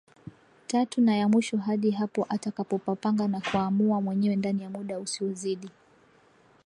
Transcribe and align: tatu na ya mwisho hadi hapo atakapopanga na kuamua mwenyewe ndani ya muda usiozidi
tatu 0.67 1.01
na 1.01 1.15
ya 1.17 1.27
mwisho 1.27 1.57
hadi 1.57 1.91
hapo 1.91 2.25
atakapopanga 2.29 3.27
na 3.27 3.41
kuamua 3.41 4.01
mwenyewe 4.01 4.35
ndani 4.35 4.63
ya 4.63 4.69
muda 4.69 4.99
usiozidi 4.99 5.69